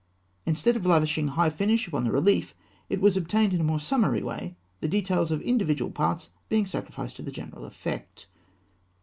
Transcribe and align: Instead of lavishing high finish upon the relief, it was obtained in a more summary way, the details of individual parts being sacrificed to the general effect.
Instead 0.47 0.75
of 0.75 0.83
lavishing 0.83 1.27
high 1.27 1.51
finish 1.51 1.87
upon 1.87 2.03
the 2.05 2.11
relief, 2.11 2.55
it 2.89 2.99
was 3.01 3.15
obtained 3.15 3.53
in 3.53 3.61
a 3.61 3.63
more 3.63 3.79
summary 3.79 4.23
way, 4.23 4.55
the 4.79 4.87
details 4.87 5.29
of 5.29 5.43
individual 5.43 5.91
parts 5.91 6.29
being 6.49 6.65
sacrificed 6.65 7.17
to 7.17 7.21
the 7.21 7.29
general 7.29 7.65
effect. 7.65 8.25